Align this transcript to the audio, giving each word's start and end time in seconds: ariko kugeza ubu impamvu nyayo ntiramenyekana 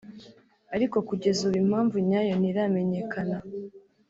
ariko 0.75 0.97
kugeza 1.07 1.39
ubu 1.47 1.57
impamvu 1.63 1.95
nyayo 2.07 2.33
ntiramenyekana 2.39 3.37